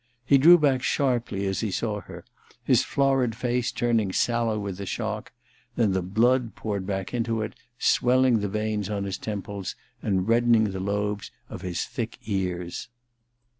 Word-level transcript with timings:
He 0.25 0.39
drew 0.39 0.57
back 0.57 0.81
sharply 0.81 1.45
as 1.45 1.59
he 1.59 1.69
saw 1.69 2.01
her, 2.01 2.25
his 2.63 2.83
florid 2.83 3.35
face 3.35 3.71
turning 3.71 4.11
sallow 4.11 4.57
with 4.57 4.77
the 4.77 4.87
shock; 4.87 5.31
then 5.75 5.91
the 5.91 6.01
blood 6.01 6.55
poured 6.55 6.87
back 6.87 7.11
to 7.23 7.43
it, 7.43 7.53
swelling 7.77 8.39
the 8.39 8.49
veins 8.49 8.89
on 8.89 9.03
his 9.03 9.19
temples 9.19 9.75
and 10.01 10.27
reddening 10.27 10.71
the 10.71 10.79
lobes 10.79 11.29
of 11.49 11.61
his 11.61 11.85
thick 11.85 12.17
ears. 12.25 12.89